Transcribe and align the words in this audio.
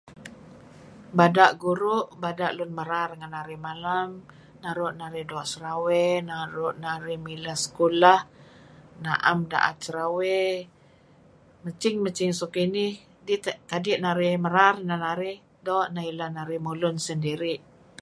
Bada' 1.17 1.49
guru' 1.63 2.01
bada' 2.23 2.55
lun 2.57 2.71
merar 2.79 3.09
ngan 3.19 3.31
narih 3.37 3.59
malem, 3.67 4.09
naru' 4.63 4.91
narih 4.99 5.25
doo' 5.29 5.49
serawey, 5.51 6.09
naru' 6.29 6.71
narih 6.83 7.17
doo 7.19 7.25
mileh 7.25 7.57
sekulah, 7.63 8.19
na'em 9.03 9.39
da'at 9.51 9.77
serawey. 9.85 10.47
Meching-meching 11.63 12.33
so 12.39 12.45
kinih 12.55 12.93
kadi 13.69 13.91
merar 14.45 14.75
neh 14.87 14.99
narih 15.05 15.37
doo' 15.65 15.89
neh 15.93 16.05
ilah 16.11 16.29
narih 16.37 16.61
mulun 16.67 16.97
sendiri'. 17.07 17.61